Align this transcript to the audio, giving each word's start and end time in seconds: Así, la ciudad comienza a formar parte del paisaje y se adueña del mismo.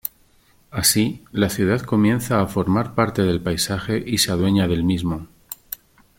Así, 0.71 1.23
la 1.31 1.47
ciudad 1.49 1.81
comienza 1.81 2.41
a 2.41 2.47
formar 2.47 2.95
parte 2.95 3.21
del 3.21 3.39
paisaje 3.39 4.03
y 4.03 4.17
se 4.17 4.31
adueña 4.31 4.67
del 4.67 4.83
mismo. 4.83 5.27